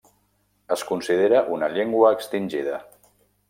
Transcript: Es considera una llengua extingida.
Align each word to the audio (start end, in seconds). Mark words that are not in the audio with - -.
Es 0.75 0.83
considera 0.93 1.43
una 1.59 1.69
llengua 1.77 2.13
extingida. 2.19 2.85